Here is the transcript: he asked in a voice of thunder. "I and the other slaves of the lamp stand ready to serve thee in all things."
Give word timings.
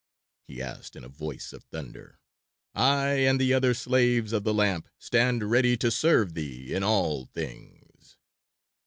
he 0.47 0.59
asked 0.63 0.95
in 0.95 1.03
a 1.03 1.07
voice 1.07 1.53
of 1.53 1.63
thunder. 1.65 2.17
"I 2.73 3.09
and 3.19 3.39
the 3.39 3.53
other 3.53 3.75
slaves 3.75 4.33
of 4.33 4.43
the 4.43 4.51
lamp 4.51 4.89
stand 4.97 5.51
ready 5.51 5.77
to 5.77 5.91
serve 5.91 6.33
thee 6.33 6.73
in 6.73 6.81
all 6.81 7.27
things." 7.27 8.17